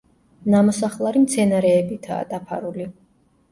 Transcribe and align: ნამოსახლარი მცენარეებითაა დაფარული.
ნამოსახლარი 0.53 1.21
მცენარეებითაა 1.27 2.19
დაფარული. 2.35 2.91